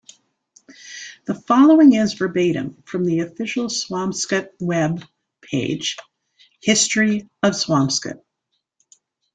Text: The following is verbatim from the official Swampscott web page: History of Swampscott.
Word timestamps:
The 1.25 1.35
following 1.35 1.93
is 1.93 2.15
verbatim 2.15 2.81
from 2.87 3.05
the 3.05 3.19
official 3.19 3.67
Swampscott 3.67 4.47
web 4.59 5.05
page: 5.43 5.95
History 6.59 7.29
of 7.43 7.53
Swampscott. 7.53 8.19